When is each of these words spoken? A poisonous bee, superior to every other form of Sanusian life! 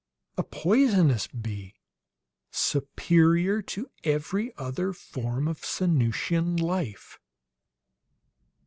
A 0.35 0.41
poisonous 0.41 1.27
bee, 1.27 1.75
superior 2.49 3.61
to 3.61 3.91
every 4.03 4.51
other 4.57 4.93
form 4.93 5.47
of 5.47 5.63
Sanusian 5.63 6.57
life! 6.59 7.19